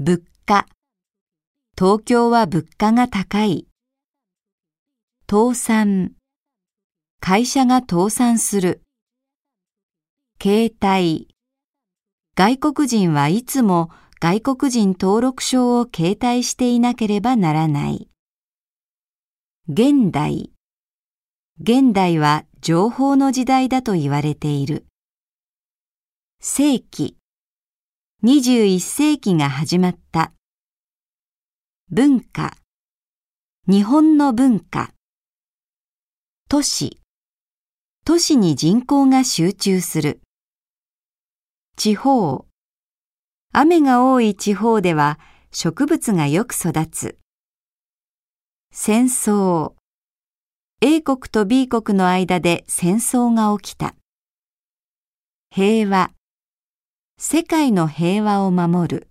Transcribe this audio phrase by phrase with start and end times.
[0.00, 0.68] 物価。
[1.76, 3.66] 東京は物価が高い。
[5.28, 6.12] 倒産。
[7.18, 8.82] 会社が倒産する。
[10.40, 11.34] 携帯。
[12.36, 13.90] 外国人はいつも
[14.20, 18.08] 外国人登録証を携帯していなければならない。
[19.68, 20.52] 現代。
[21.60, 24.86] 現代は情報の時代だと言われている。
[26.40, 27.17] 世紀。
[28.24, 30.32] 21世紀が始まった。
[31.88, 32.56] 文化。
[33.68, 34.90] 日本の文化。
[36.48, 36.98] 都市。
[38.04, 40.20] 都市に人口が集中する。
[41.76, 42.46] 地方。
[43.52, 45.20] 雨が多い地方では
[45.52, 47.18] 植物がよく育つ。
[48.72, 49.74] 戦争。
[50.80, 53.94] A 国と B 国の間で戦争が起きた。
[55.54, 56.17] 平和。
[57.20, 59.07] 世界の平和を守る。